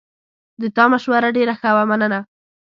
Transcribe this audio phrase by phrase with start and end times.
[0.61, 2.19] د تا مشوره ډېره ښه وه، مننه